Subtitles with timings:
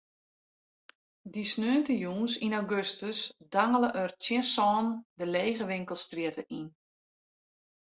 [1.31, 3.19] Dy sneontejûns yn augustus
[3.53, 6.67] dangele er tsjin sânen de lege winkelstrjitte yn.